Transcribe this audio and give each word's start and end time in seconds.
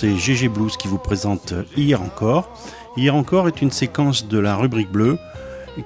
C'est 0.00 0.16
GG 0.16 0.48
Blues 0.48 0.78
qui 0.78 0.88
vous 0.88 0.96
présente 0.96 1.52
Hier 1.76 2.00
encore. 2.00 2.48
Hier 2.96 3.14
encore 3.14 3.48
est 3.48 3.60
une 3.60 3.70
séquence 3.70 4.26
de 4.28 4.38
la 4.38 4.56
rubrique 4.56 4.90
bleue 4.90 5.18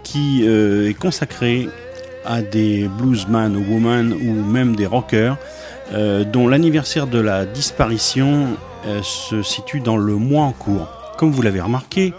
qui 0.05 0.45
euh, 0.45 0.89
est 0.89 0.95
consacrée 0.95 1.69
à 2.25 2.41
des 2.41 2.89
bluesman 2.97 3.57
ou 3.57 3.73
woman 3.73 4.13
ou 4.13 4.33
même 4.45 4.77
des 4.77 4.87
rockers 4.87 5.37
euh, 5.93 6.23
dont 6.23 6.47
l'anniversaire 6.47 7.09
de 7.09 7.19
la 7.19 7.45
disparition 7.45 8.57
euh, 8.87 9.03
se 9.03 9.43
situe 9.43 9.81
dans 9.81 9.97
le 9.97 10.15
mois 10.15 10.45
en 10.45 10.53
cours. 10.53 10.87
Comme 11.19 11.33
vous 11.33 11.43
l'avez 11.43 11.61
remarqué, 11.61 12.15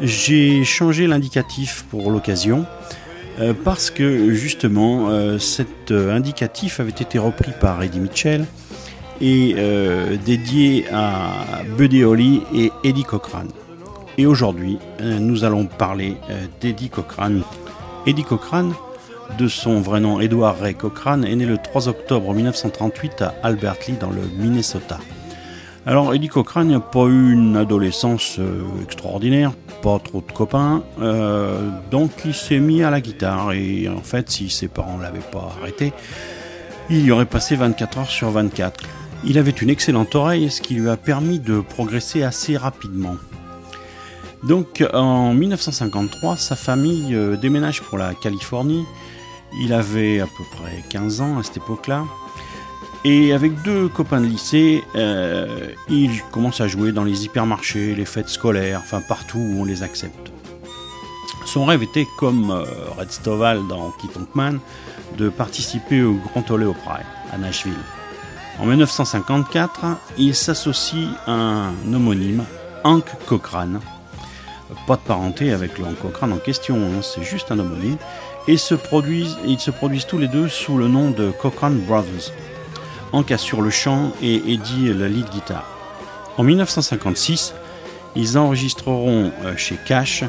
j'ai 0.00 0.64
changé 0.64 1.06
l'indicatif 1.06 1.84
pour 1.90 2.10
l'occasion 2.10 2.66
parce 3.64 3.90
que 3.90 4.32
justement 4.32 5.38
cet 5.38 5.92
indicatif 5.92 6.80
avait 6.80 6.88
été 6.88 7.18
repris 7.18 7.52
par 7.60 7.82
Eddie 7.82 8.00
Mitchell 8.00 8.46
et 9.20 9.54
euh, 9.56 10.16
dédié 10.24 10.86
à 10.92 11.62
Buddy 11.76 12.04
Holly 12.04 12.42
et 12.54 12.70
Eddie 12.84 13.04
Cochran. 13.04 13.44
Et 14.18 14.26
aujourd'hui, 14.26 14.78
euh, 15.00 15.18
nous 15.18 15.44
allons 15.44 15.66
parler 15.66 16.16
euh, 16.30 16.46
d'Eddie 16.60 16.88
Cochran. 16.88 17.40
Eddie 18.06 18.24
Cochran, 18.24 18.70
de 19.38 19.48
son 19.48 19.80
vrai 19.80 20.00
nom 20.00 20.20
Edward 20.20 20.60
Ray 20.60 20.74
Cochran, 20.74 21.22
est 21.22 21.34
né 21.34 21.44
le 21.44 21.58
3 21.58 21.88
octobre 21.88 22.32
1938 22.32 23.22
à 23.22 23.34
Albert 23.42 23.76
Lee 23.86 23.94
dans 24.00 24.10
le 24.10 24.22
Minnesota. 24.38 24.98
Alors 25.84 26.14
Eddie 26.14 26.28
Cochran 26.28 26.64
n'a 26.64 26.80
pas 26.80 27.04
eu 27.04 27.32
une 27.32 27.56
adolescence 27.56 28.40
extraordinaire, 28.82 29.52
pas 29.82 30.00
trop 30.00 30.20
de 30.20 30.32
copains, 30.32 30.82
donc 31.92 32.10
il 32.24 32.34
s'est 32.34 32.58
mis 32.58 32.82
à 32.82 32.90
la 32.90 33.00
guitare 33.00 33.52
et 33.52 33.88
en 33.88 34.00
fait 34.00 34.28
si 34.28 34.50
ses 34.50 34.66
parents 34.66 34.98
l'avaient 34.98 35.20
pas 35.20 35.54
arrêté, 35.60 35.92
il 36.90 37.04
y 37.04 37.12
aurait 37.12 37.26
passé 37.26 37.54
24 37.54 37.98
heures 37.98 38.10
sur 38.10 38.30
24. 38.30 38.84
Il 39.28 39.38
avait 39.38 39.50
une 39.50 39.70
excellente 39.70 40.14
oreille, 40.14 40.50
ce 40.50 40.62
qui 40.62 40.74
lui 40.74 40.88
a 40.88 40.96
permis 40.96 41.40
de 41.40 41.58
progresser 41.60 42.22
assez 42.22 42.56
rapidement. 42.56 43.16
Donc 44.44 44.84
en 44.94 45.34
1953, 45.34 46.36
sa 46.36 46.54
famille 46.54 47.12
euh, 47.12 47.36
déménage 47.36 47.82
pour 47.82 47.98
la 47.98 48.14
Californie. 48.14 48.84
Il 49.60 49.72
avait 49.72 50.20
à 50.20 50.26
peu 50.26 50.44
près 50.52 50.84
15 50.90 51.20
ans 51.20 51.38
à 51.38 51.42
cette 51.42 51.56
époque-là. 51.56 52.04
Et 53.04 53.32
avec 53.32 53.62
deux 53.62 53.88
copains 53.88 54.20
de 54.20 54.26
lycée, 54.26 54.84
euh, 54.94 55.70
il 55.88 56.22
commence 56.30 56.60
à 56.60 56.68
jouer 56.68 56.92
dans 56.92 57.04
les 57.04 57.24
hypermarchés, 57.24 57.96
les 57.96 58.04
fêtes 58.04 58.28
scolaires, 58.28 58.80
enfin 58.84 59.00
partout 59.00 59.38
où 59.38 59.60
on 59.60 59.64
les 59.64 59.82
accepte. 59.82 60.30
Son 61.46 61.64
rêve 61.64 61.82
était, 61.82 62.06
comme 62.18 62.50
euh, 62.52 62.64
Red 62.96 63.10
Stovall 63.10 63.66
dans 63.68 63.90
Kit 63.92 64.10
Man, 64.34 64.60
de 65.18 65.28
participer 65.28 66.02
au 66.02 66.14
Grand 66.14 66.48
Ole 66.50 66.64
Opry 66.64 67.02
à 67.32 67.38
Nashville. 67.38 67.74
En 68.58 68.64
1954, 68.64 69.84
il 70.16 70.34
s'associe 70.34 71.08
à 71.26 71.32
un 71.32 71.92
homonyme, 71.92 72.44
Hank 72.84 73.04
Cochrane. 73.26 73.80
Pas 74.86 74.96
de 74.96 75.02
parenté 75.02 75.52
avec 75.52 75.78
le 75.78 75.84
Hank 75.84 75.98
Cochrane 76.00 76.32
en 76.32 76.38
question, 76.38 76.76
hein, 76.76 77.02
c'est 77.02 77.22
juste 77.22 77.52
un 77.52 77.58
homonyme. 77.58 77.98
Et 78.48 78.56
se 78.56 78.74
produisent, 78.74 79.36
ils 79.44 79.60
se 79.60 79.70
produisent 79.70 80.06
tous 80.06 80.18
les 80.18 80.28
deux 80.28 80.48
sous 80.48 80.78
le 80.78 80.88
nom 80.88 81.10
de 81.10 81.32
Cochrane 81.32 81.80
Brothers. 81.80 82.32
Hank 83.12 83.30
assure 83.30 83.60
le 83.60 83.70
chant 83.70 84.12
et 84.22 84.36
Eddie 84.36 84.92
la 84.94 85.08
lead 85.08 85.28
guitare. 85.28 85.66
En 86.38 86.42
1956, 86.42 87.54
ils 88.14 88.38
enregistreront 88.38 89.32
euh, 89.44 89.56
chez 89.56 89.78
Cash 89.86 90.24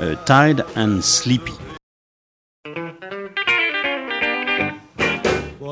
euh, 0.00 0.14
Tired 0.24 0.64
and 0.74 1.00
Sleepy. 1.02 1.52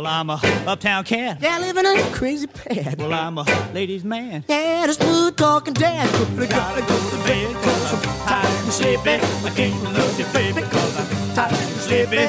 Well, 0.06 0.15
I'm 0.15 0.31
a 0.31 0.41
uptown 0.69 1.03
cat. 1.03 1.39
Yeah, 1.41 1.59
living 1.59 1.84
in 1.84 1.99
a 1.99 2.03
crazy 2.12 2.47
pad. 2.47 2.97
Well, 3.00 3.12
I'm 3.12 3.39
a 3.39 3.44
ladies' 3.75 4.05
man. 4.05 4.44
Yeah, 4.47 4.87
the 4.87 4.93
smooth 4.93 5.34
talking 5.34 5.75
dad. 5.75 6.09
I 6.09 6.47
gotta 6.47 6.81
go 6.83 7.11
to 7.11 7.17
bed 7.25 7.53
cause 7.56 7.93
I'm 7.93 8.03
tired 8.28 8.62
and 8.62 8.72
sleepy. 8.72 9.11
I 9.11 9.53
can't 9.56 9.83
love 9.83 10.17
you, 10.17 10.27
baby, 10.27 10.62
cause 10.62 10.97
I'm 11.00 11.34
tired 11.34 11.53
and 11.55 11.81
sleepy. 11.81 12.27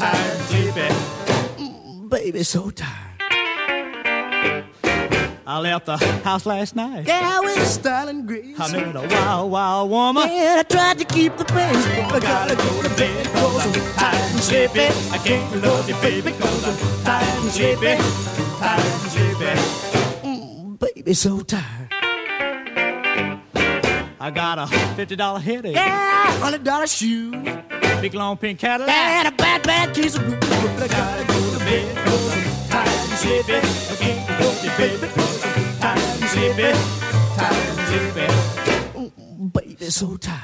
Tired 0.00 0.32
and 0.32 0.42
sleepy. 0.48 0.88
Mm, 1.62 2.08
baby, 2.10 2.42
so 2.42 2.70
tired. 2.70 3.03
I 5.46 5.58
left 5.58 5.86
the 5.86 5.98
house 5.98 6.46
last 6.46 6.74
night. 6.74 7.06
Yeah, 7.06 7.40
with 7.40 7.66
style 7.66 8.08
and 8.08 8.26
grace. 8.26 8.58
I 8.58 8.72
met 8.72 8.96
a 8.96 9.06
wild, 9.06 9.50
wild 9.50 9.90
woman. 9.90 10.28
Yeah, 10.28 10.56
I 10.60 10.62
tried 10.62 10.98
to 10.98 11.04
keep 11.04 11.36
the 11.36 11.44
pace, 11.44 11.86
but 12.10 12.14
I 12.14 12.20
gotta 12.20 12.56
go 12.56 12.82
to 12.82 12.88
bed 12.96 13.26
cause 13.26 13.66
I'm 13.66 13.72
tired 13.94 14.30
and 14.32 14.40
sleepy. 14.40 14.86
I 15.12 15.18
can't 15.18 15.62
love 15.62 15.86
you, 15.88 15.94
baby, 15.96 16.32
cause 16.32 16.64
I'm 16.66 17.04
tired 17.04 17.42
and 17.42 17.50
sleepy. 17.50 17.96
Tired 18.58 18.80
and 18.80 19.10
sleepy. 19.10 19.54
Mm, 20.26 20.78
baby, 20.78 21.14
so 21.14 21.40
tired. 21.40 21.88
I 24.20 24.30
got 24.30 24.58
a 24.58 24.66
fifty 24.96 25.16
dollar 25.16 25.40
headache. 25.40 25.76
Yeah, 25.76 26.32
hundred 26.38 26.64
dollar 26.64 26.86
shoes. 26.86 27.34
Big 28.00 28.14
long 28.14 28.38
pink 28.38 28.58
Cadillac. 28.58 28.88
Yeah, 28.88 29.18
and 29.20 29.28
a 29.28 29.32
bad, 29.32 29.62
bad 29.62 29.94
case 29.94 30.16
of 30.16 30.24
blues. 30.24 30.38
But 30.40 30.84
I 30.84 30.88
gotta 30.88 31.24
go 31.26 31.52
to 31.52 31.58
bed 31.58 32.06
cause 32.06 32.32
I'm 32.32 32.53
sleepy. 33.24 33.56
I 33.56 33.96
can't 34.02 34.26
and 37.70 37.80
sleepy. 37.90 38.26
Mm, 38.98 39.52
baby, 39.52 39.90
so 39.90 40.16
tired. 40.16 40.40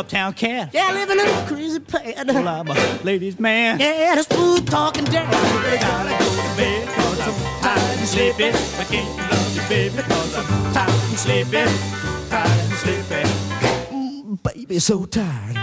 Uptown 0.00 0.32
cat. 0.32 0.70
Yeah, 0.72 0.92
living 0.92 1.20
in 1.20 1.26
a 1.28 1.46
crazy 1.46 1.78
pad. 1.78 2.26
Well, 2.26 2.48
I'm 2.48 2.68
a 2.68 2.74
ladies' 3.04 3.38
man. 3.38 3.78
Yeah, 3.78 4.14
the 4.16 4.22
smooth 4.22 4.68
talking 4.68 5.04
dad. 5.04 5.28
I 5.28 5.76
gotta 5.76 6.10
go 6.10 6.30
to 6.42 6.56
bed 6.56 6.88
cause 6.88 7.20
I'm 7.20 7.62
tired 7.62 7.98
and 7.98 8.08
sleepy. 8.08 8.48
I 8.48 8.84
can't 8.84 9.16
love 9.30 9.54
you, 9.54 9.62
baby, 9.68 10.02
cause 10.02 10.34
I'm 10.36 10.72
tired 10.72 10.90
and 10.90 11.18
sleepy. 11.18 11.64
Tired 12.30 12.60
and 12.64 12.72
sleepy. 12.82 13.22
Mm, 13.92 14.42
baby, 14.42 14.78
so 14.78 15.04
tired. 15.04 15.56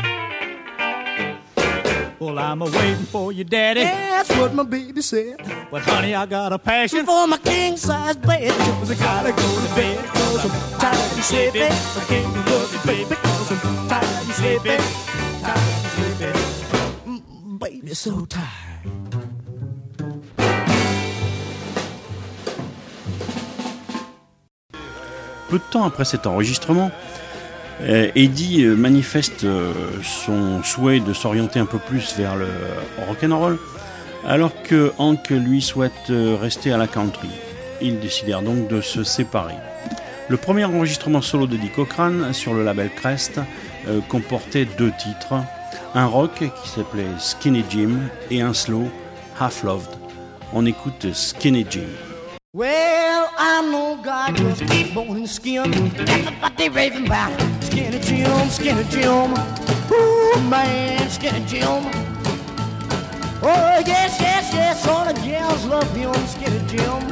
Well, 2.20 2.40
I'm 2.40 2.62
a 2.62 2.66
waiting 2.66 3.06
for 3.06 3.32
you, 3.32 3.44
daddy. 3.44 3.82
Yeah, 3.82 4.24
that's 4.24 4.30
what 4.38 4.54
my 4.54 4.64
baby 4.64 5.02
said. 5.02 5.38
But 5.72 5.82
honey, 5.84 6.14
I 6.14 6.26
got 6.26 6.54
a 6.54 6.60
passion 6.60 7.06
for 7.06 7.26
my 7.28 7.38
king 7.38 7.78
size 7.78 8.18
bed. 8.18 8.52
Cause 8.80 8.92
I 8.92 8.96
gotta 8.96 9.32
go 9.32 9.68
to 9.68 9.76
bed 9.76 10.06
cause 10.06 10.46
I'm 10.46 10.80
tired 10.80 11.14
and 11.14 11.24
sleepy. 11.24 11.64
I 11.64 12.06
can't 12.08 12.36
love 12.48 12.74
you, 12.74 12.80
baby, 12.86 13.16
cause 13.16 13.52
I'm 13.52 13.88
tired 13.88 14.07
Tired. 14.38 14.82
Mm, 17.08 17.58
baby, 17.58 17.96
so 17.96 18.26
tired. 18.28 18.46
Peu 25.50 25.58
de 25.58 25.64
temps 25.72 25.86
après 25.86 26.06
cet 26.06 26.28
enregistrement, 26.28 26.92
Euh, 27.82 28.10
Eddie 28.16 28.64
euh, 28.64 28.76
manifeste 28.76 29.44
euh, 29.44 29.72
son 30.02 30.64
souhait 30.64 31.00
de 31.00 31.14
s'orienter 31.14 31.60
un 31.60 31.68
peu 31.68 31.78
plus 31.78 32.16
vers 32.18 32.36
le 32.36 32.48
rock'n'roll, 33.08 33.60
alors 34.26 34.64
que 34.64 34.92
Hank 34.98 35.30
lui 35.30 35.62
souhaite 35.62 36.10
rester 36.10 36.72
à 36.72 36.78
la 36.78 36.88
country. 36.88 37.30
Ils 37.80 38.00
décidèrent 38.00 38.42
donc 38.42 38.68
de 38.68 38.82
se 38.82 39.04
séparer. 39.04 39.54
Le 40.28 40.38
premier 40.38 40.66
enregistrement 40.66 41.22
solo 41.22 41.46
d'Eddie 41.46 41.70
Cochran 41.70 42.34
sur 42.34 42.56
le 42.56 42.64
label 42.64 42.90
Crest 42.96 43.40
comportait 44.10 44.66
deux 44.78 44.92
titres, 44.98 45.36
un 45.96 46.06
rock 46.06 46.38
qui 46.40 46.70
s'appelait 46.70 47.06
Skinny 47.20 47.64
Jim 47.70 48.10
et 48.30 48.42
un 48.42 48.54
slow 48.54 48.90
Half 49.40 49.64
Loved. 49.64 49.96
On 50.54 50.66
écoute 50.66 51.14
Skinny 51.14 51.66
Jim. 51.70 51.90
Well, 52.54 53.30
I 53.38 53.62
know 53.70 53.98
God 54.02 54.40
was 54.40 54.62
born 54.94 55.18
in 55.18 55.28
skin. 55.28 55.74
Everybody 56.08 56.70
raving 56.70 57.06
about 57.06 57.32
Skinny 57.62 58.00
Jim, 58.00 58.50
Skinny 58.50 58.84
Jim. 58.90 59.34
Ooh, 59.92 60.42
man, 60.50 61.10
Skinny 61.10 61.46
Jim. 61.46 61.86
Oh, 63.44 63.84
yes, 63.86 64.20
yes, 64.20 64.52
yes, 64.54 64.88
all 64.88 65.06
the 65.06 65.14
gals 65.22 65.66
love 65.66 65.94
him, 65.96 66.14
Skinny 66.26 66.60
Jim. 66.68 67.04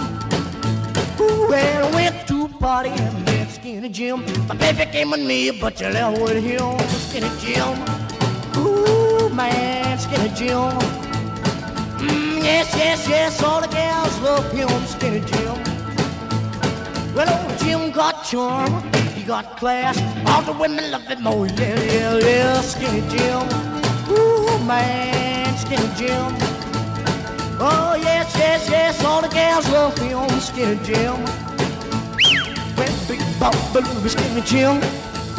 Ooh, 1.19 1.47
well, 1.47 1.91
went 1.94 2.27
to 2.27 2.47
party 2.59 2.89
and 2.89 3.34
in 3.73 3.81
the 3.81 3.89
gym. 3.89 4.23
My 4.47 4.56
baby 4.56 4.85
came 4.91 5.12
with 5.12 5.21
me, 5.21 5.51
but 5.59 5.79
you 5.81 5.88
left 5.89 6.21
with 6.21 6.44
him. 6.44 6.77
Skinny 7.06 7.29
Jim. 7.39 7.73
Ooh, 8.57 9.29
man, 9.29 9.97
Skinny 9.97 10.29
Jim. 10.29 10.71
Mm, 12.00 12.44
yes, 12.44 12.73
yes, 12.77 13.07
yes, 13.09 13.44
all 13.44 13.62
the 13.62 13.67
gals 13.67 14.19
love 14.21 14.51
him, 14.51 14.69
Skinny 14.85 15.21
Jim. 15.21 15.56
Well, 17.15 17.29
old 17.33 17.59
Jim 17.59 17.91
got 17.91 18.23
charm, 18.25 18.83
he 19.15 19.23
got 19.23 19.57
class. 19.57 19.97
All 20.27 20.41
the 20.44 20.53
women 20.53 20.91
love 20.91 21.07
him, 21.07 21.23
more. 21.23 21.47
yeah, 21.47 21.81
yeah, 21.81 22.18
yeah, 22.18 22.61
Skinny 22.61 23.01
Jim. 23.09 23.47
Ooh, 24.11 24.59
man, 24.65 25.57
Skinny 25.57 25.89
Jim. 25.97 26.35
Oh, 27.57 27.97
yes, 28.00 28.35
yes, 28.38 28.69
yes, 28.69 29.03
all 29.03 29.21
the 29.21 29.29
gals 29.29 29.68
love 29.69 29.97
him, 29.97 30.29
Skinny 30.39 30.77
Jim. 30.83 31.44
Well, 32.77 33.07
big 33.07 33.22
Papa 33.39 33.80
Louie, 33.80 34.10
Skinny 34.10 34.42
Jim. 34.42 34.81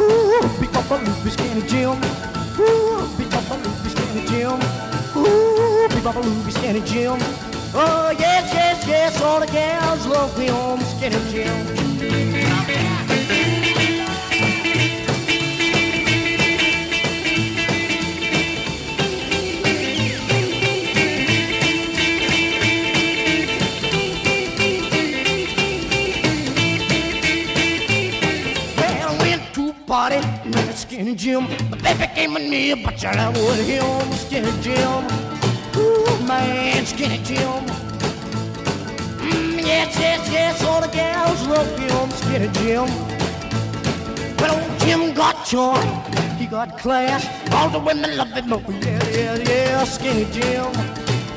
Ooh, 0.01 0.49
big 0.59 0.71
Papa 0.71 0.95
Louie, 0.95 1.31
Skinny 1.31 1.61
Jim. 1.67 1.97
Ooh, 2.59 3.07
big 3.17 3.29
Papa 3.29 3.55
Louie, 3.55 3.89
Skinny 3.89 4.25
Jim. 4.27 4.59
Ooh, 5.15 5.87
big 5.89 6.03
Papa 6.03 6.19
Louie, 6.19 6.51
Skinny 6.51 6.81
Jim. 6.81 7.19
Oh, 7.73 8.09
yes, 8.17 8.53
yes, 8.53 8.87
yes, 8.87 9.21
all 9.21 9.39
the 9.39 9.47
gals 9.47 10.05
love 10.07 10.37
me 10.37 10.49
on 10.49 10.79
Skinny 10.81 11.19
Jim. 11.31 12.56
Party, 29.97 30.21
met 30.53 30.69
a 30.69 30.77
skinny 30.77 31.15
Jim. 31.15 31.43
My 31.71 31.77
baby 31.85 32.05
came 32.13 32.37
in 32.37 32.51
me, 32.51 32.61
but 32.83 33.01
you 33.01 33.11
love 33.19 33.35
with 33.35 33.65
him, 33.65 34.11
skinny 34.23 34.53
Jim. 34.61 35.01
Ooh, 35.75 36.27
man, 36.29 36.85
skinny 36.85 37.17
Jim. 37.29 37.61
Mm, 39.25 39.57
yes, 39.71 39.97
yes, 40.03 40.21
yes, 40.31 40.63
all 40.63 40.81
the 40.81 40.91
gals 40.99 41.41
love 41.47 41.71
him, 41.79 42.11
skinny 42.21 42.49
Jim. 42.59 42.85
Well, 44.39 44.53
old 44.53 44.79
Jim 44.81 45.15
got 45.15 45.35
joy, 45.47 45.81
he 46.37 46.45
got 46.45 46.77
class. 46.77 47.23
All 47.53 47.69
the 47.69 47.79
women 47.79 48.17
love 48.17 48.33
him, 48.33 48.53
oh 48.53 48.61
yeah, 48.85 49.03
yeah, 49.17 49.35
yeah, 49.49 49.83
skinny 49.83 50.25
Jim. 50.35 50.69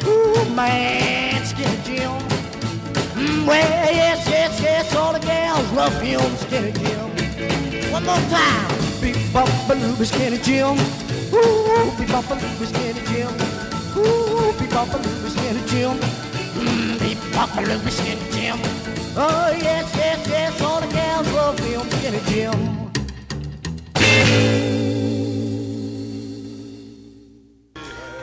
Ooh, 0.06 0.44
man, 0.54 1.46
skinny 1.46 1.78
Jim. 1.88 2.12
Mm, 3.16 3.46
well, 3.46 3.94
yes, 4.02 4.28
yes, 4.28 4.60
yes, 4.60 4.94
all 4.94 5.14
the 5.14 5.20
gals 5.20 5.72
love 5.72 5.98
him, 6.02 6.20
Skinny 6.44 6.72
Jim. 6.72 6.99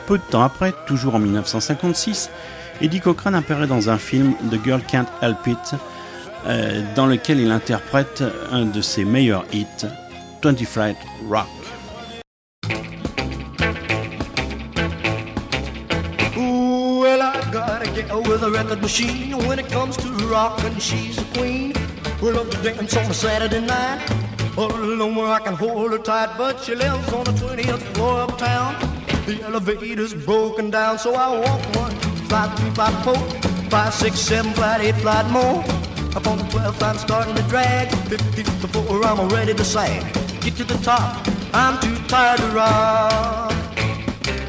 Peu 0.06 0.16
de 0.16 0.22
temps 0.30 0.42
après, 0.42 0.72
toujours 0.86 1.14
en 1.16 1.18
1956, 1.18 2.30
Eddie 2.80 3.00
Cochran 3.00 3.34
apparaît 3.34 3.66
dans 3.66 3.90
un 3.90 3.98
film 3.98 4.34
The 4.50 4.64
Girl 4.64 4.80
Can't 4.90 5.06
Help 5.20 5.46
It, 5.46 5.74
euh, 6.46 6.82
dans 6.94 7.06
lequel 7.06 7.40
il 7.40 7.50
interprète 7.50 8.22
un 8.50 8.64
de 8.64 8.80
ses 8.80 9.04
meilleurs 9.04 9.44
hits, 9.52 9.86
20 10.42 10.64
Flight 10.64 10.96
Rock. 11.28 11.46
Ooh, 16.36 17.00
well, 17.00 17.22
I 17.22 17.50
got 17.50 17.86
a 17.86 17.90
gal 17.90 18.22
with 18.22 18.42
a 18.42 18.50
record 18.50 18.80
machine. 18.80 19.36
When 19.46 19.58
it 19.58 19.68
comes 19.68 19.96
to 19.96 20.08
rockin', 20.28 20.78
she's 20.78 21.18
a 21.18 21.24
queen. 21.36 21.72
We 22.22 22.30
love 22.32 22.50
to 22.50 22.62
dance 22.62 22.96
on 22.96 23.10
a 23.10 23.14
Saturday 23.14 23.60
night. 23.60 24.00
All 24.56 24.72
alone 24.72 25.14
where 25.14 25.28
I 25.28 25.38
can 25.38 25.54
hold 25.54 25.92
her 25.92 25.98
tight, 25.98 26.36
but 26.36 26.60
she 26.64 26.74
lives 26.74 27.12
on 27.12 27.24
the 27.24 27.32
20th 27.32 27.82
floor 27.94 28.22
uptown. 28.22 28.74
The 29.26 29.40
elevator's 29.42 30.14
broken 30.14 30.70
down, 30.70 30.98
so 30.98 31.14
I 31.14 31.38
walk 31.38 31.76
one, 31.76 31.90
two, 32.00 32.08
five, 32.26 32.58
three, 32.58 32.70
five, 32.70 33.04
four, 33.04 33.16
five, 33.70 33.94
six, 33.94 34.18
seven, 34.18 34.52
flight, 34.54 34.80
eight, 34.80 34.96
flight 34.96 35.30
more. 35.30 35.62
Up 36.16 36.26
on 36.26 36.38
the 36.38 36.44
12th, 36.44 36.82
I'm 36.82 36.98
starting 36.98 37.34
to 37.34 37.42
drag. 37.42 37.88
15th 37.88 38.62
before 38.62 39.04
I'm 39.04 39.28
ready 39.28 39.52
to 39.54 39.64
sag. 39.64 40.02
Get 40.40 40.56
to 40.56 40.64
the 40.64 40.78
top, 40.78 41.26
I'm 41.52 41.78
too 41.80 41.94
tired 42.08 42.40
to 42.40 42.46
rock. 42.48 43.52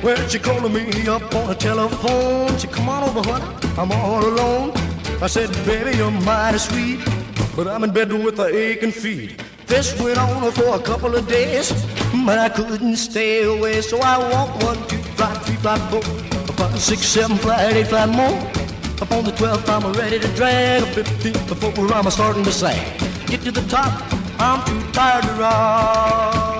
Well, 0.01 0.27
she 0.29 0.39
calling 0.39 0.73
me 0.73 1.07
up 1.07 1.35
on 1.35 1.47
the 1.47 1.55
telephone. 1.55 2.57
She 2.57 2.67
come 2.67 2.87
on 2.87 3.03
over, 3.03 3.21
honey, 3.29 3.45
I'm 3.77 3.91
all 3.91 4.25
alone. 4.25 4.71
I 5.21 5.27
said, 5.27 5.51
baby, 5.65 5.97
you're 5.97 6.11
mighty 6.11 6.57
sweet, 6.57 6.99
but 7.55 7.67
I'm 7.67 7.83
in 7.83 7.91
bed 7.91 8.13
with 8.13 8.39
a 8.39 8.47
aching 8.47 8.93
feet. 8.93 9.43
This 9.67 9.99
went 10.01 10.17
on 10.17 10.51
for 10.53 10.75
a 10.75 10.79
couple 10.79 11.13
of 11.13 11.27
days, 11.27 11.71
but 12.25 12.39
I 12.39 12.47
couldn't 12.49 12.95
stay 12.95 13.43
away. 13.43 13.81
So 13.81 13.99
I 13.99 14.17
walked 14.17 14.63
one, 14.63 14.77
two, 14.87 14.97
five, 15.19 15.45
three, 15.45 15.57
five, 15.57 15.89
four, 15.91 16.01
five, 16.01 16.79
six, 16.79 17.01
seven, 17.01 17.37
flight, 17.37 17.73
eight, 17.75 17.87
flight 17.87 18.09
more. 18.09 18.58
Up 19.01 19.13
on 19.13 19.23
the 19.23 19.31
12th, 19.31 19.69
I'm 19.69 19.93
ready 19.93 20.19
to 20.19 20.27
drag. 20.35 20.83
A 20.83 20.85
15th 20.87 21.47
before 21.47 21.93
I'm 21.93 22.11
starting 22.11 22.43
to 22.43 22.51
sag. 22.51 22.99
Get 23.27 23.41
to 23.43 23.51
the 23.51 23.61
top, 23.69 23.93
I'm 24.37 24.59
too 24.65 24.91
tired 24.91 25.23
to 25.23 25.33
rock. 25.35 26.59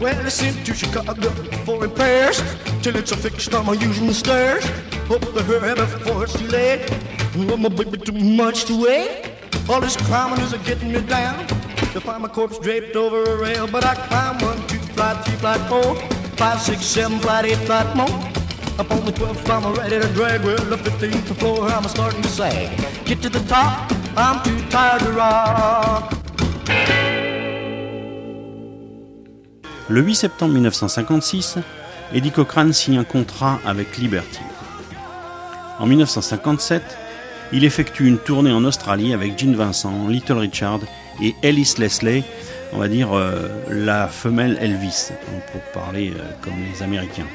Well, 0.00 0.24
I 0.24 0.28
sent 0.30 0.64
to 0.64 0.72
Chicago 0.72 1.28
for 1.66 1.82
repairs 1.82 2.40
till 2.80 2.96
it's 2.96 3.12
a 3.12 3.16
fixed. 3.18 3.54
I'm 3.54 3.68
using 3.78 4.06
the 4.06 4.14
stairs. 4.14 4.64
Hope 5.06 5.34
to 5.34 5.42
hurry 5.42 5.74
before 5.74 6.24
it's 6.24 6.32
too 6.38 6.46
late. 6.46 7.17
Oh, 7.40 7.56
my 7.56 7.68
baby, 7.68 7.98
too 7.98 8.10
much 8.12 8.64
to 8.64 8.82
wait. 8.82 9.30
All 9.68 9.80
this 9.80 9.96
climbing 9.96 10.40
is 10.40 10.52
getting 10.66 10.90
me 10.90 11.00
down. 11.02 11.46
To 11.92 12.00
find 12.00 12.22
my 12.22 12.28
corpse 12.28 12.58
draped 12.58 12.96
over 12.96 13.22
a 13.22 13.36
rail, 13.36 13.68
but 13.68 13.84
I 13.84 13.94
climb 13.94 14.38
one, 14.38 14.66
two, 14.66 14.80
flight, 14.94 15.24
three, 15.24 15.36
flight, 15.36 15.60
four, 15.68 15.94
five, 16.36 16.60
six, 16.60 16.84
seven, 16.84 17.20
flight, 17.20 17.44
eight, 17.44 17.58
flight 17.58 17.94
more. 17.94 18.10
Up 18.80 18.90
on 18.90 19.04
the 19.04 19.12
12th, 19.12 19.48
I'm 19.48 19.72
ready 19.74 20.00
to 20.00 20.08
drag. 20.14 20.42
Well, 20.42 20.58
the 20.64 20.76
15th 20.78 21.38
floor, 21.38 21.68
I'm 21.70 21.84
starting 21.84 22.22
to 22.22 22.28
sag. 22.28 22.76
Get 23.04 23.22
to 23.22 23.28
the 23.28 23.44
top, 23.46 23.92
I'm 24.16 24.42
too 24.42 24.58
tired 24.68 25.02
to 25.02 25.12
rock. 25.12 26.12
Le 29.88 30.02
8 30.02 30.14
septembre 30.14 30.54
1956, 30.54 31.58
Eddie 32.12 32.32
Cochran 32.32 32.72
signe 32.72 32.98
un 32.98 33.04
contrat 33.04 33.60
avec 33.64 33.96
Liberty. 33.98 34.40
En 35.78 35.86
1957, 35.86 36.98
il 37.52 37.64
effectue 37.64 38.06
une 38.06 38.18
tournée 38.18 38.52
en 38.52 38.64
Australie 38.64 39.14
avec 39.14 39.38
Gene 39.38 39.54
Vincent, 39.54 40.08
Little 40.08 40.38
Richard 40.38 40.80
et 41.22 41.34
Ellis 41.42 41.74
Leslie, 41.78 42.24
on 42.72 42.78
va 42.78 42.88
dire 42.88 43.12
euh, 43.12 43.48
la 43.70 44.06
femelle 44.08 44.58
Elvis, 44.60 45.10
pour 45.52 45.82
parler 45.82 46.10
euh, 46.10 46.22
comme 46.42 46.54
les 46.72 46.82
Américains. 46.82 47.26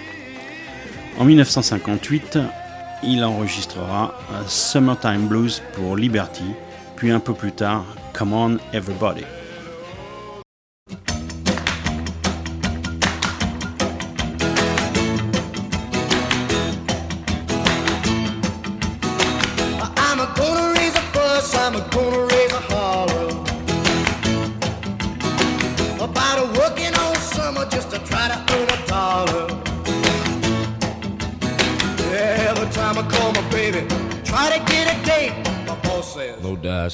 En 1.18 1.26
1958, 1.26 2.40
il 3.04 3.24
enregistrera 3.24 4.18
euh, 4.32 4.42
Summertime 4.48 5.28
Blues 5.28 5.62
pour 5.74 5.96
Liberty, 5.98 6.54
puis 6.96 7.12
un 7.12 7.20
peu 7.20 7.34
plus 7.34 7.52
tard, 7.52 7.86
Come 8.14 8.34
On 8.34 8.58
Everybody. 8.72 9.26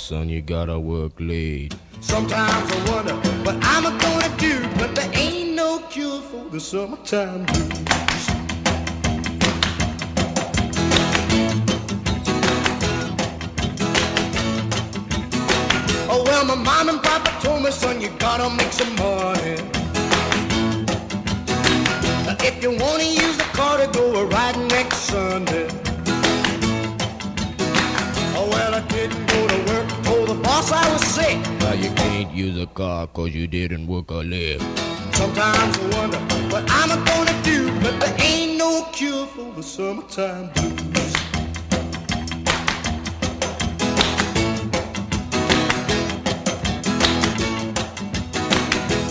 Son, 0.09 0.27
you 0.27 0.41
gotta 0.41 0.79
work 0.79 1.11
late. 1.19 1.75
Sometimes 2.01 2.71
I 2.71 2.91
wonder 2.91 3.13
what 3.45 3.55
I'm 3.61 3.83
gonna 3.83 4.37
do, 4.39 4.55
but 4.79 4.95
there 4.95 5.11
ain't 5.13 5.53
no 5.53 5.83
cure 5.91 6.19
for 6.21 6.49
the 6.49 6.59
summertime 6.59 7.45
blues. 7.45 8.25
Oh 16.09 16.23
well, 16.25 16.43
my 16.43 16.55
mom 16.55 16.89
and 16.89 17.03
papa 17.03 17.29
told 17.43 17.61
me, 17.61 17.69
son, 17.69 18.01
you 18.01 18.09
gotta 18.17 18.49
make 18.49 18.73
some 18.73 18.95
money. 18.95 19.57
If 22.49 22.63
you 22.63 22.71
wanna 22.71 23.03
use 23.03 23.37
the 23.37 23.49
car 23.53 23.77
to 23.77 23.85
go 23.95 24.21
a 24.21 24.25
riding 24.25 24.67
next 24.69 24.97
Sunday. 25.11 25.78
sick. 31.05 31.37
Now 31.59 31.73
you 31.73 31.91
can't 31.91 32.31
use 32.33 32.57
a 32.61 32.67
car 32.67 33.07
cause 33.07 33.33
you 33.33 33.47
didn't 33.47 33.87
work 33.87 34.11
or 34.11 34.23
live. 34.23 34.61
Sometimes 35.13 35.77
I 35.77 35.97
wonder 35.97 36.19
what 36.51 36.63
I'm 36.69 37.03
gonna 37.05 37.43
do, 37.43 37.71
but 37.81 37.99
there 37.99 38.15
ain't 38.19 38.57
no 38.57 38.87
cure 38.91 39.25
for 39.27 39.51
the 39.53 39.63
summertime 39.63 40.49
blues. 40.53 41.15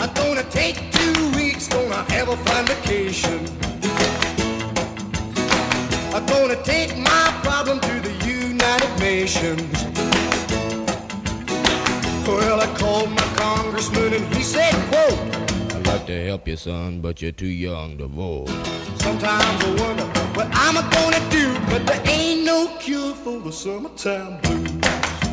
I'm 0.01 0.13
gonna 0.15 0.45
take 0.51 0.91
two 0.93 1.31
weeks, 1.37 1.69
gonna 1.69 2.05
have 2.13 2.29
a 2.29 2.37
fun 2.37 2.67
vacation. 2.67 3.41
I'm 6.15 6.25
gonna 6.27 6.63
take 6.65 6.97
my 6.97 7.39
problem 7.43 7.81
to 7.81 8.01
the 8.01 8.13
United 8.27 8.99
Nations. 8.99 9.88
Well, 12.29 12.61
I 12.61 12.67
called 12.77 13.11
my 13.11 13.23
congressman 13.37 14.13
and 14.13 14.35
he 14.35 14.43
said, 14.43 14.75
quote, 14.91 15.19
I'd 15.75 15.87
like 15.87 16.07
to 16.09 16.27
help 16.27 16.47
you, 16.47 16.57
son, 16.57 17.01
but 17.01 17.23
you're 17.23 17.33
too 17.33 17.47
young 17.47 17.97
to 17.97 18.07
vote. 18.07 18.49
Sometimes 18.99 19.65
I 19.65 19.75
wonder 19.81 20.05
what 20.37 20.47
I'm 20.53 20.75
gonna 20.91 21.31
do, 21.31 21.55
but 21.71 21.87
there 21.87 22.03
ain't 22.07 22.45
no 22.45 22.77
cure 22.81 23.15
for 23.15 23.41
the 23.41 23.51
summertime 23.51 24.43
blues. 24.43 25.28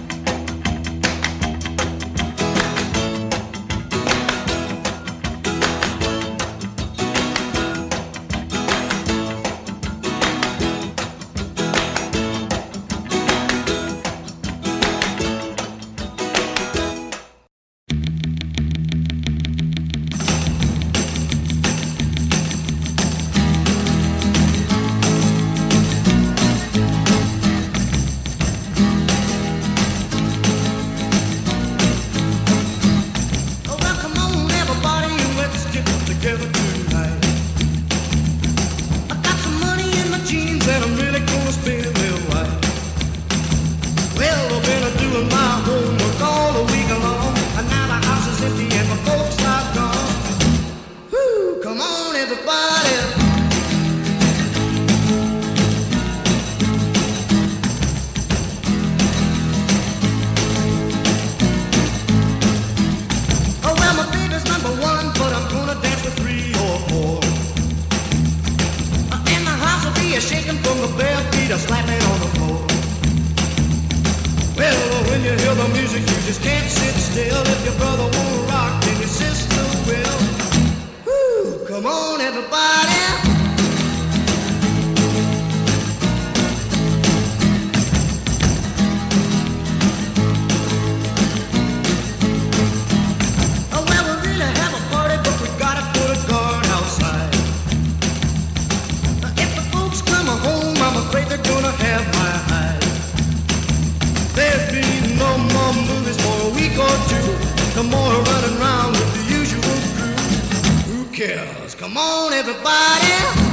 Come 111.79 111.98
on, 111.98 112.32
everybody. 112.32 113.46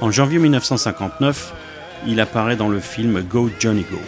En 0.00 0.10
janvier 0.12 0.38
1959, 0.38 1.52
il 2.06 2.20
apparaît 2.20 2.56
dans 2.56 2.68
le 2.68 2.80
film 2.80 3.22
Go 3.22 3.50
Johnny 3.58 3.84
Go. 3.90 3.98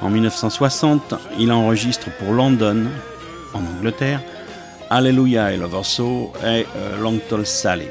En 0.00 0.08
1960, 0.08 1.14
il 1.38 1.52
enregistre 1.52 2.08
pour 2.18 2.32
London, 2.32 2.86
en 3.52 3.60
Angleterre, 3.60 4.22
Hallelujah 4.90 5.42
I 5.42 5.56
Love 5.56 5.74
Her 5.74 5.84
So 5.84 6.32
et 6.42 6.66
euh, 6.74 6.98
Long 7.00 7.20
Tall 7.28 7.46
Sally. 7.46 7.86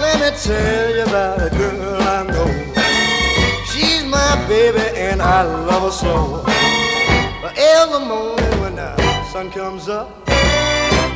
Let 0.00 0.18
me 0.18 0.30
tell 0.42 0.96
you 0.96 1.02
about 1.04 1.40
a 1.40 1.50
girl 1.56 2.02
I 2.02 2.26
know. 2.26 2.50
She's 3.70 4.04
my 4.04 4.44
baby 4.48 4.98
and 4.98 5.22
I 5.22 5.42
love 5.44 5.84
her 5.84 5.92
so. 5.92 6.42
But 7.40 7.56
every 7.56 8.04
morning 8.04 8.60
when 8.60 8.74
the 8.74 8.96
sun 9.30 9.52
comes 9.52 9.88
up, 9.88 10.10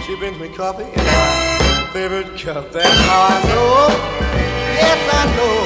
she 0.06 0.14
brings 0.14 0.38
me 0.38 0.48
coffee 0.50 0.84
in 0.84 1.04
my 1.04 1.88
favorite 1.92 2.38
cup. 2.38 2.70
That's 2.70 3.00
how 3.08 3.26
I 3.34 3.42
know. 3.50 3.88
Yes, 4.78 5.00
I 5.12 5.36
know. 5.36 5.57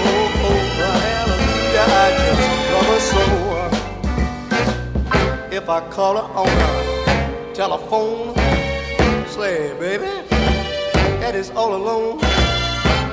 If 5.62 5.69
I 5.69 5.81
call 5.90 6.16
her 6.16 6.26
on 6.35 6.47
the 6.47 7.54
telephone, 7.54 8.35
say, 9.28 9.73
baby, 9.78 10.11
that 11.21 11.37
is 11.37 11.50
all 11.52 11.76
alone 11.76 12.19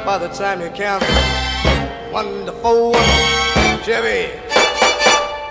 by 0.04 0.18
the 0.18 0.30
time 0.30 0.60
you 0.60 0.70
count 0.70 1.04
one 2.12 2.48
to 2.48 2.52
four. 2.54 2.96
Chevy, 3.86 4.34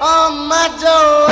on 0.03 0.49
my 0.49 0.67
Joel, 0.83 1.31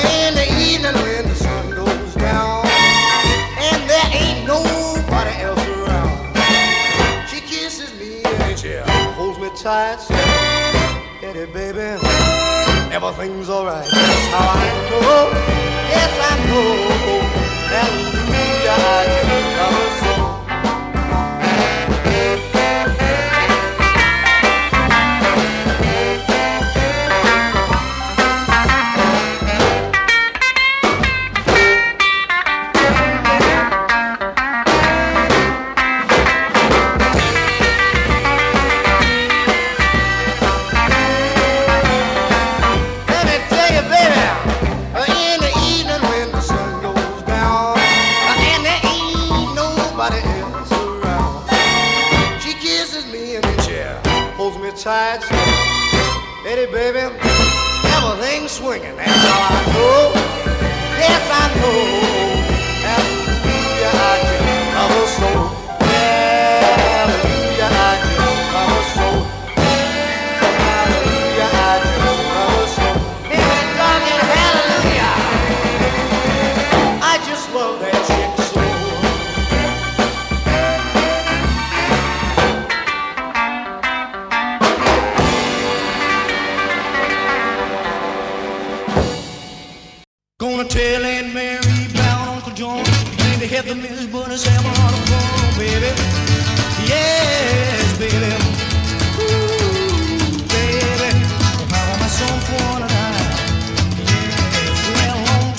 in 0.00 0.32
the 0.32 0.48
evening 0.58 0.96
when 1.02 1.28
the 1.28 1.34
sun 1.34 1.68
goes 1.68 2.14
down, 2.14 2.64
and 2.64 3.82
there 3.86 4.10
ain't 4.16 4.46
nobody 4.46 5.42
else 5.42 5.60
around. 5.76 7.28
She 7.28 7.42
kisses 7.42 7.92
me 8.00 8.24
and 8.24 8.58
she 8.58 8.78
holds 9.12 9.38
me 9.38 9.50
tight, 9.62 10.00
says, 10.00 11.02
Eddie, 11.22 11.52
baby, 11.52 12.00
everything's 12.94 13.50
alright. 13.50 13.90
That's 13.90 14.26
how 14.30 14.54
I 14.54 14.70
know. 14.88 15.30
Yes, 15.90 16.12
I 16.20 16.34
know. 16.46 17.24
Hallelujah, 17.74 18.78
I 18.78 19.04
can 19.26 20.13
Gonna 90.64 90.76
tell 90.80 91.04
Aunt 91.04 91.34
Mary 91.34 91.60
about 91.92 92.28
Uncle 92.28 92.52
John. 92.52 92.84
Claim 92.84 93.38
to 93.40 93.46
hit 93.46 93.66
the 93.66 93.74
music, 93.74 94.10
but 94.10 94.30
it's 94.32 94.46
ever 94.46 94.68
on 94.68 94.92
the 94.92 95.00
phone, 95.10 95.58
baby. 95.58 95.92
Yes, 96.88 97.98
baby. 97.98 98.32
Ooh, 99.20 100.38
baby. 100.48 101.10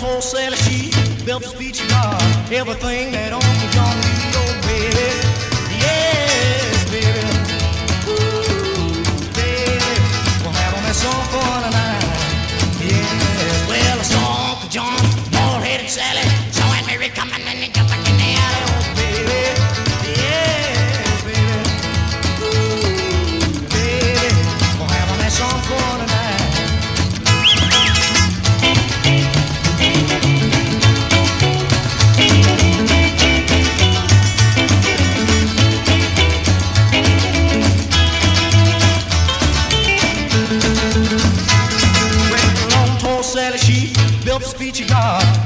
Yes, 0.02 0.22
Sally, 0.22 0.58
she 0.58 0.90
built 1.24 1.44
this 1.44 1.54
beach 1.54 1.88
bar. 1.90 2.18
Everything 2.52 3.12
that 3.12 3.32
Uncle 3.32 3.70
John 3.76 4.05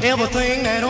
everything 0.10 0.63
that 0.63 0.88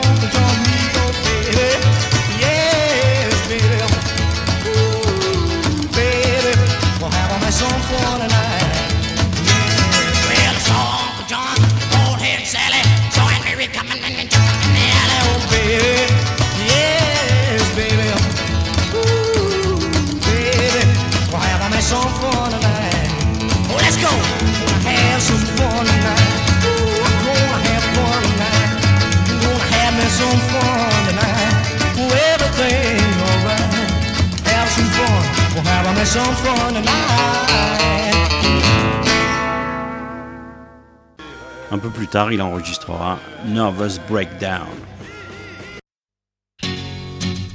peu 41.90 42.00
plus 42.00 42.08
tard, 42.08 42.32
il 42.32 42.42
enregistrera 42.42 43.20
Nervous 43.46 44.00
Breakdown. 44.10 44.68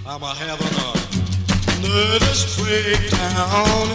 I'm 0.07 0.23
a 0.23 0.35
having 0.35 0.75
a 0.79 0.93
nervous 1.83 2.57
breakdown. 2.57 3.89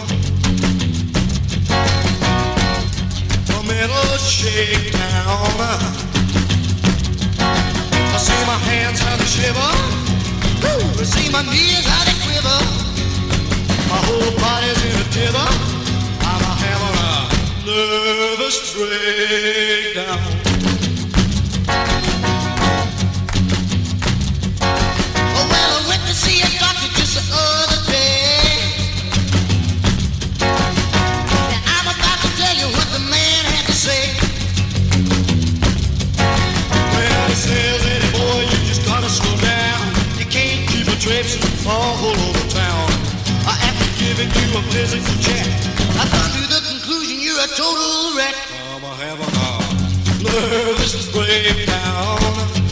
A 3.48 3.62
mental 3.66 4.18
shakedown. 4.18 5.00
I 7.38 8.18
see 8.18 8.44
my 8.46 8.58
hands 8.68 9.00
how 9.00 9.16
they 9.16 9.24
shiver. 9.24 9.72
Woo! 10.62 11.00
I 11.00 11.04
see 11.04 11.30
my 11.30 11.42
knees 11.42 11.86
how 11.86 12.04
they 12.04 12.16
quiver. 12.24 12.60
My 13.88 14.00
whole 14.06 14.32
body's 14.38 14.84
in 14.84 15.00
a 15.00 15.04
tither. 15.10 15.69
Nervous 17.70 18.74
breakdown. 18.74 20.18
Oh, 25.22 25.46
well, 25.50 25.72
I 25.78 25.88
went 25.88 26.02
to 26.08 26.14
see 26.14 26.42
a 26.42 26.50
doctor 26.58 26.90
just 26.98 27.14
the 27.14 27.22
other 27.30 27.80
day. 27.86 28.58
And 31.54 31.62
I'm 31.62 31.86
about 31.94 32.18
to 32.26 32.30
tell 32.40 32.56
you 32.58 32.66
what 32.74 32.88
the 32.90 33.02
man 33.06 33.42
had 33.54 33.66
to 33.66 33.72
say. 33.72 34.02
Well, 36.74 37.28
he 37.28 37.34
says, 37.34 37.86
Eddie 37.86 38.10
boy, 38.10 38.50
you 38.50 38.58
just 38.66 38.84
gotta 38.84 39.08
slow 39.08 39.36
down. 39.38 39.94
You 40.18 40.26
can't 40.26 40.66
keep 40.68 40.88
a 40.88 40.96
traipsing 40.98 41.46
all 41.68 41.94
over 42.02 42.48
town. 42.50 42.90
I 43.46 43.54
after 43.62 43.90
giving 44.02 44.30
you 44.34 44.58
a 44.58 44.62
physical 44.74 45.14
check, 45.22 45.46
I 45.94 46.04
come 46.10 46.30
to 46.34 46.42
the 46.50 46.69
you're 47.30 47.44
a 47.44 47.48
total 47.48 48.16
wreck. 48.16 48.34
I'm 48.72 48.82
a 48.82 48.94
having 48.96 49.34
a 49.38 50.22
nervous 50.22 51.12
breakdown. 51.12 52.69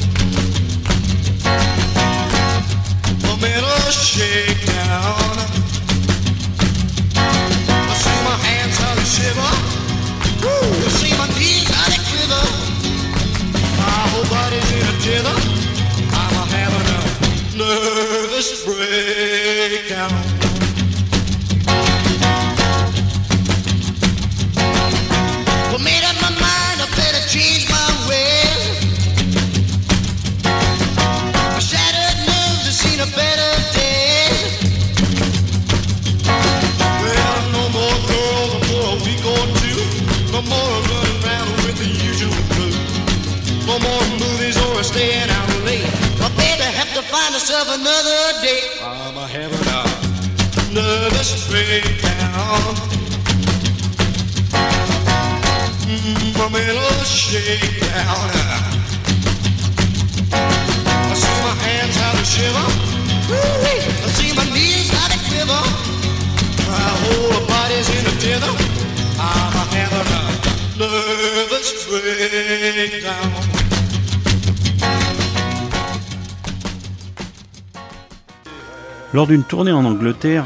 Lors 79.18 79.26
d'une 79.26 79.42
tournée 79.42 79.72
en 79.72 79.84
Angleterre 79.84 80.44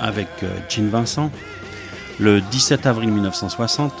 avec 0.00 0.28
euh, 0.42 0.48
Gene 0.70 0.88
Vincent, 0.88 1.30
le 2.18 2.40
17 2.40 2.86
avril 2.86 3.10
1960, 3.10 3.92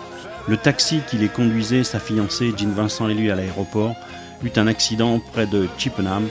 le 0.48 0.56
taxi 0.56 1.00
qui 1.06 1.18
les 1.18 1.28
conduisait, 1.28 1.84
sa 1.84 2.00
fiancée, 2.00 2.54
Gene 2.56 2.72
Vincent 2.72 3.06
et 3.10 3.12
lui 3.12 3.30
à 3.30 3.34
l'aéroport, 3.34 3.94
eut 4.42 4.50
un 4.56 4.66
accident 4.66 5.20
près 5.34 5.46
de 5.46 5.68
Chippenham. 5.76 6.26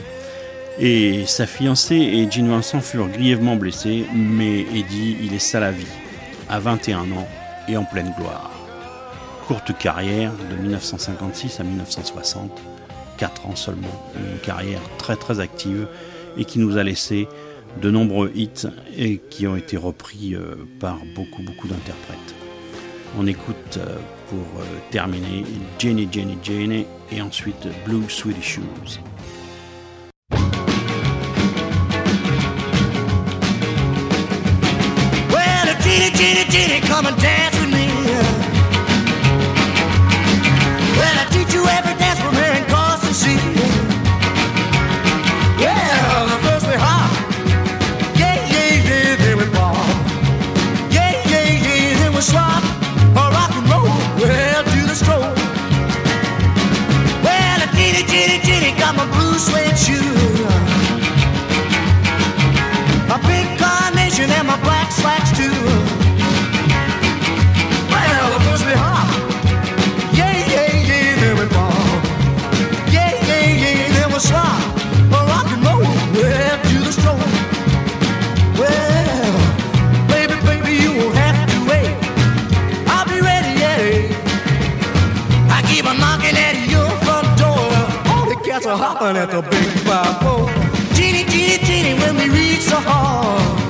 Et 0.80 1.24
sa 1.26 1.46
fiancée 1.46 1.94
et 1.94 2.28
Gene 2.28 2.48
Vincent 2.48 2.80
furent 2.80 3.06
grièvement 3.06 3.54
blessés, 3.54 4.06
mais 4.12 4.62
Eddie 4.62 5.16
y 5.22 5.28
laissa 5.28 5.60
la 5.60 5.70
vie, 5.70 5.86
à 6.48 6.58
21 6.58 7.02
ans 7.12 7.28
et 7.68 7.76
en 7.76 7.84
pleine 7.84 8.12
gloire. 8.18 8.50
Courte 9.46 9.70
carrière 9.78 10.32
de 10.50 10.56
1956 10.56 11.60
à 11.60 11.62
1960, 11.62 12.60
4 13.18 13.46
ans 13.46 13.54
seulement, 13.54 14.04
une 14.16 14.40
carrière 14.40 14.80
très 14.98 15.14
très 15.14 15.38
active 15.38 15.86
et 16.36 16.44
qui 16.44 16.58
nous 16.58 16.76
a 16.76 16.82
laissé 16.82 17.28
de 17.80 17.90
nombreux 17.90 18.30
hits 18.34 18.68
et 18.96 19.18
qui 19.30 19.46
ont 19.46 19.56
été 19.56 19.76
repris 19.76 20.34
euh, 20.34 20.56
par 20.80 20.98
beaucoup 21.14 21.42
beaucoup 21.42 21.68
d'interprètes. 21.68 22.34
On 23.18 23.26
écoute 23.26 23.78
euh, 23.78 23.96
pour 24.28 24.60
euh, 24.60 24.64
terminer 24.90 25.44
Jenny 25.78 26.08
Jenny 26.10 26.38
Jenny 26.42 26.86
et 27.12 27.22
ensuite 27.22 27.68
Blue 27.84 28.08
Swedish 28.08 28.54
Shoes. 28.54 29.00
Hopping 88.76 89.16
at 89.16 89.30
the 89.30 89.42
big 89.42 89.70
five 89.86 90.18
four. 90.22 90.48
Genie, 90.94 91.24
genie, 91.24 91.58
genie, 91.64 91.94
when 92.00 92.16
we 92.16 92.28
reach 92.28 92.66
the 92.66 92.80
hall. 92.80 93.63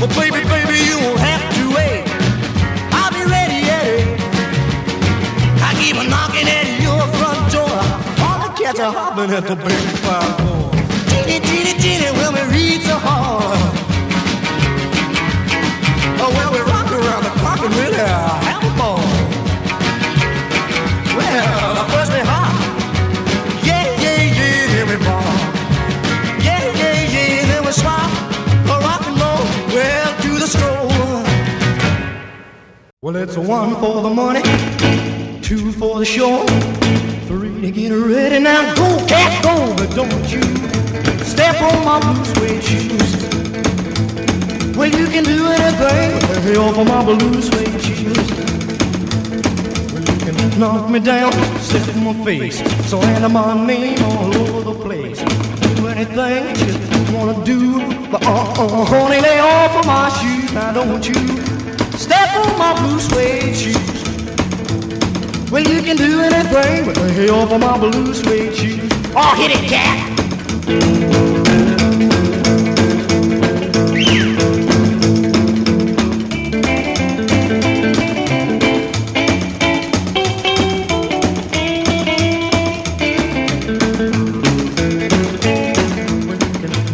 Well, 0.00 0.08
baby, 0.08 0.44
baby, 0.44 0.76
you 0.84 0.96
won't 1.00 1.20
have 1.20 1.44
to 1.56 1.62
wait. 1.74 2.04
I'll 2.92 3.12
be 3.12 3.24
ready, 3.24 3.64
Eddie. 3.64 4.04
I 5.62 5.72
keep 5.80 5.96
on 5.96 6.10
knocking 6.10 6.46
at 6.46 6.68
your 6.82 7.00
front 7.18 7.52
door. 7.52 7.80
Cats 8.56 8.80
are 8.80 8.92
hopping 8.92 9.30
at 9.32 9.46
the 9.46 9.56
big 9.56 9.84
five 10.04 10.45
Well, 33.06 33.14
it's 33.14 33.36
one 33.36 33.76
for 33.76 34.02
the 34.02 34.10
money, 34.10 34.42
two 35.40 35.70
for 35.70 36.00
the 36.00 36.04
show, 36.04 36.44
three 37.28 37.60
to 37.60 37.70
get 37.70 37.92
ready. 37.92 38.40
Now 38.40 38.74
go, 38.74 39.06
cat, 39.06 39.44
go, 39.44 39.76
but 39.76 39.94
don't 39.94 40.10
you 40.28 40.42
step 41.22 41.54
on 41.62 41.84
my 41.84 42.00
blue 42.00 42.24
suede 42.24 42.64
shoes. 42.64 43.12
Well, 44.76 44.88
you 44.88 45.06
can 45.06 45.22
do 45.22 45.46
anything 45.46 46.14
with 46.14 46.52
hell 46.52 46.72
for 46.72 46.84
my 46.84 47.04
blue 47.04 47.40
suede 47.40 47.80
shoes. 47.80 48.26
Well, 49.92 50.02
you 50.02 50.16
can 50.24 50.58
knock 50.58 50.90
me 50.90 50.98
down, 50.98 51.32
step 51.60 51.86
in 51.94 52.02
my 52.02 52.24
face, 52.24 52.58
slander 52.90 53.28
my 53.28 53.54
name 53.68 54.02
all 54.02 54.34
over 54.34 54.72
the 54.72 54.80
place. 54.82 55.20
Do 55.76 55.86
anything 55.86 56.42
you 57.06 57.16
wanna 57.16 57.44
do, 57.44 57.78
but 58.10 58.26
uh-uh, 58.26 58.84
honey, 58.84 59.20
lay 59.20 59.38
off 59.38 59.76
of 59.76 59.86
my 59.86 60.08
shoes. 60.08 60.52
Now 60.52 60.72
don't 60.72 61.06
you 61.06 61.55
step 61.98 62.36
on 62.36 62.58
my 62.58 62.74
blue 62.80 63.00
suede 63.00 63.56
shoes. 63.56 63.76
Well, 65.50 65.62
you 65.62 65.82
can 65.82 65.96
do 65.96 66.20
anything 66.20 66.86
with 66.86 66.96
the 66.96 67.12
hell 67.12 67.52
of 67.52 67.60
my 67.60 67.78
blue 67.78 68.12
suede 68.12 68.54
shoes. 68.54 68.90
Oh, 69.14 69.34
hit 69.36 69.52
it, 69.52 69.68
cat! 69.68 70.12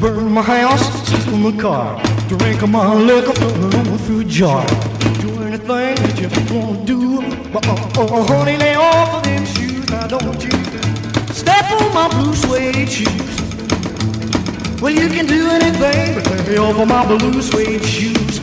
Burn 0.00 0.32
my 0.32 0.42
house, 0.42 1.08
steal 1.08 1.36
my 1.38 1.56
car, 1.60 2.00
drink 2.28 2.68
my 2.68 2.94
liquor 2.94 3.32
from 3.32 3.94
a 3.94 3.98
food 3.98 4.28
jar. 4.28 4.91
Oh, 8.04 8.08
oh, 8.10 8.24
honey, 8.24 8.56
lay 8.56 8.74
off 8.74 9.14
of 9.14 9.22
them 9.22 9.46
shoes. 9.46 9.88
Now 9.88 10.08
don't 10.08 10.42
you 10.42 10.50
step 11.32 11.70
on 11.70 11.94
my 11.94 12.08
blue 12.08 12.34
suede 12.34 12.90
shoes. 12.90 13.30
Well, 14.82 14.92
you 14.92 15.08
can 15.08 15.24
do 15.24 15.48
anything 15.48 16.16
but 16.16 16.48
lay 16.48 16.58
off 16.58 16.80
of 16.80 16.88
my 16.88 17.06
blue 17.06 17.40
suede 17.40 17.84
shoes. 17.84 18.40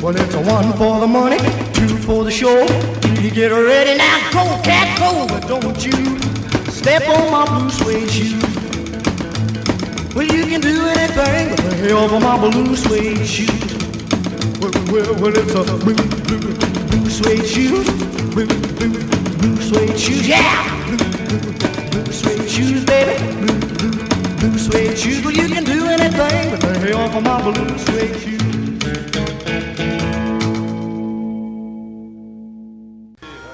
Well, 0.00 0.16
it's 0.16 0.32
a 0.32 0.40
one 0.40 0.72
for 0.78 0.98
the 0.98 1.06
money, 1.06 1.36
two 1.74 1.94
for 2.08 2.24
the 2.24 2.30
show. 2.30 2.62
You 3.20 3.30
get 3.30 3.52
ready 3.52 3.98
now, 3.98 4.30
go, 4.32 4.62
cat, 4.64 4.98
go, 4.98 5.26
but 5.28 5.46
don't 5.46 5.84
you 5.84 6.18
step 6.70 7.06
on 7.10 7.30
my 7.30 7.44
blue 7.44 7.68
suede 7.68 8.10
shoes. 8.10 8.42
Well, 10.14 10.24
you 10.24 10.46
can 10.46 10.62
do 10.62 10.86
anything 10.86 11.54
but 11.54 11.80
lay 11.82 11.92
off 11.92 12.10
of 12.10 12.22
my 12.22 12.38
blue 12.40 12.76
suede 12.76 13.26
shoes. 13.26 13.75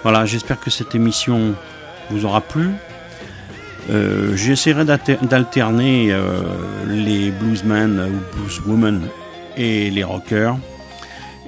Voilà, 0.02 0.26
j'espère 0.26 0.58
que 0.60 0.70
cette 0.70 0.94
émission 0.94 1.54
vous 2.10 2.24
aura 2.24 2.40
plu. 2.40 2.70
Euh, 3.90 4.36
J'essaierai 4.36 4.84
d'alter- 4.84 5.18
d'alterner 5.22 6.08
euh, 6.12 6.40
les 6.88 7.30
bluesmen 7.30 8.00
ou 8.00 8.36
blueswomen 8.36 9.02
et 9.56 9.90
les 9.90 10.02
rockers. 10.04 10.56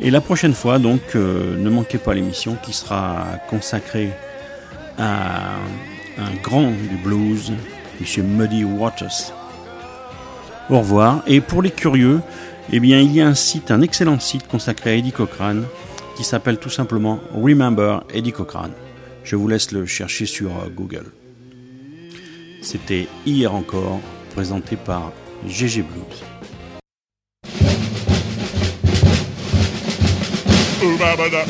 Et 0.00 0.10
la 0.10 0.20
prochaine 0.20 0.54
fois, 0.54 0.78
donc, 0.78 1.00
euh, 1.14 1.56
ne 1.56 1.70
manquez 1.70 1.98
pas 1.98 2.14
l'émission 2.14 2.56
qui 2.62 2.72
sera 2.72 3.38
consacrée 3.48 4.10
à 4.98 5.56
un 6.18 6.34
grand 6.42 6.70
du 6.70 6.96
blues, 7.02 7.52
Monsieur 8.00 8.22
Muddy 8.22 8.64
Waters. 8.64 9.32
Au 10.68 10.78
revoir. 10.78 11.22
Et 11.26 11.40
pour 11.40 11.62
les 11.62 11.70
curieux, 11.70 12.20
eh 12.72 12.80
bien, 12.80 13.00
il 13.00 13.12
y 13.12 13.20
a 13.20 13.26
un 13.26 13.34
site, 13.34 13.70
un 13.70 13.82
excellent 13.82 14.18
site 14.18 14.48
consacré 14.48 14.90
à 14.90 14.94
Eddie 14.94 15.12
Cochran, 15.12 15.62
qui 16.16 16.24
s'appelle 16.24 16.58
tout 16.58 16.70
simplement 16.70 17.20
Remember 17.32 18.02
Eddie 18.12 18.32
Cochran. 18.32 18.70
Je 19.22 19.36
vous 19.36 19.48
laisse 19.48 19.70
le 19.72 19.86
chercher 19.86 20.26
sur 20.26 20.50
euh, 20.50 20.68
Google. 20.74 21.06
C'était 22.62 23.08
hier 23.26 23.54
encore, 23.54 24.00
présenté 24.34 24.76
par 24.76 25.12
GG 25.46 25.82
Blues. 25.82 26.24
You're 31.24 31.30
going 31.30 31.46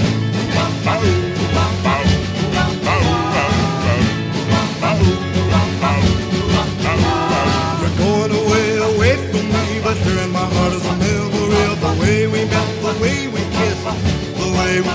away, 8.31 8.79
away 8.79 9.17
from 9.33 9.47
me, 9.51 9.81
but 9.83 9.97
here 9.97 10.21
in 10.23 10.31
my 10.31 10.47
heart 10.47 10.75
is 10.75 10.87
a 10.87 10.95
memory 10.95 11.65
of 11.73 11.81
the 11.81 11.93
way 12.01 12.27
we 12.29 12.45
met, 12.45 12.69
the 12.83 12.95
way 13.03 13.27
we 13.27 13.41
kissed, 13.59 13.83
the 14.39 14.47
way 14.55 14.79
we 14.79 14.95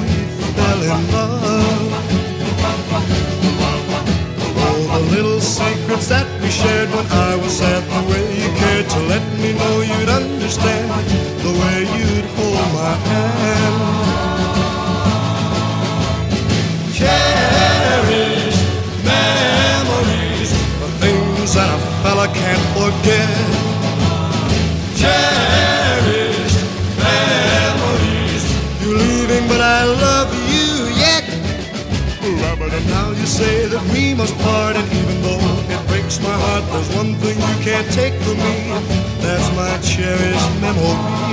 fell 0.56 0.82
in 0.82 1.12
love. 1.12 1.92
All 4.64 4.84
the 4.96 5.02
little 5.12 5.42
secrets 5.42 6.08
that 6.08 6.26
we 6.42 6.50
shared 6.50 6.90
when 6.92 7.06
I 7.12 7.36
was 7.36 7.52
sad, 7.58 7.84
the 7.84 8.02
way 8.10 8.24
you 8.42 8.48
cared 8.56 8.90
to 8.90 9.00
let 9.12 9.24
me 9.40 9.52
know 9.56 9.82
you'd 9.82 10.08
understand, 10.08 10.90
the 11.44 11.52
way 11.52 11.80
you'd 12.00 12.26
hold 12.38 12.72
my 12.74 12.96
hand. 13.10 14.09
That 21.60 21.70
a 21.76 21.80
fella 22.04 22.28
can't 22.42 22.66
forget. 22.78 23.30
Cherished 25.02 26.62
memories, 27.04 28.46
you're 28.80 28.96
leaving, 28.96 29.46
but 29.52 29.60
I 29.60 29.84
love 30.08 30.30
you 30.54 30.68
yet. 30.96 31.26
And 32.80 32.88
now 32.88 33.10
you 33.12 33.26
say 33.26 33.66
that 33.66 33.84
we 33.92 34.14
must 34.14 34.38
part, 34.46 34.76
and 34.76 34.88
even 35.00 35.18
though 35.26 35.42
it 35.74 35.82
breaks 35.90 36.22
my 36.22 36.36
heart, 36.44 36.64
there's 36.72 36.90
one 36.96 37.16
thing 37.16 37.36
you 37.50 37.58
can't 37.68 37.90
take 37.92 38.14
from 38.24 38.38
me. 38.38 38.56
That's 39.24 39.48
my 39.60 39.74
cherished 39.82 40.52
memory. 40.62 41.29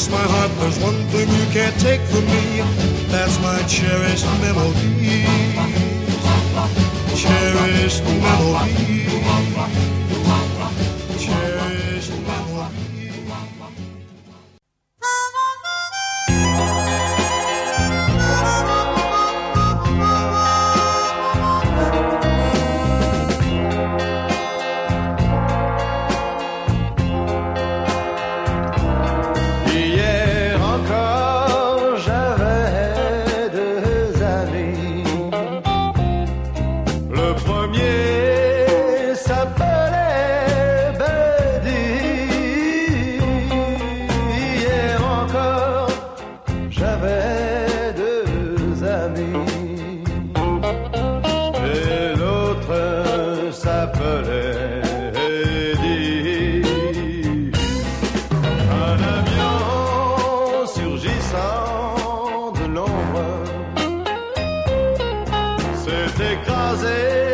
breaks 0.00 0.12
my 0.12 0.32
heart, 0.32 0.50
there's 0.60 0.78
one 0.78 1.06
thing 1.08 1.28
you 1.28 1.46
can't 1.52 1.78
take 1.80 2.00
from 2.02 2.24
me. 2.26 2.62
That's 3.08 3.38
my 3.40 3.62
cherished 3.66 4.24
memories. 4.40 5.26
Cherished 7.14 8.04
memories. 8.04 9.10
Cherished 11.18 11.49
s'écraser. 66.20 67.29